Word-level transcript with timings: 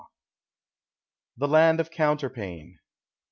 Y. 0.01 0.05
THE 1.37 1.47
LAND 1.47 1.79
OP 1.79 1.91
COUNTERPANE. 1.91 2.79